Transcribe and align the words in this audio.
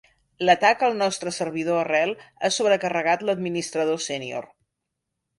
L'atac 0.47 0.79
al 0.85 0.95
nostre 1.01 1.33
servidor 1.35 1.81
arrel 1.81 2.13
ha 2.17 2.51
sobrecarregat 2.55 3.25
l'administrador 3.27 4.01
sènior. 4.07 4.49